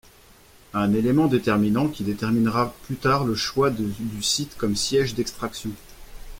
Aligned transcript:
Un 0.73 0.95
élément 0.95 1.27
déterminant 1.27 1.87
qui 1.87 2.03
déterminera 2.03 2.73
plus 2.87 2.95
tard 2.95 3.23
le 3.23 3.35
choix 3.35 3.69
du 3.69 3.93
site 4.23 4.55
comme 4.57 4.75
siège 4.75 5.13
d'extraction. 5.13 5.69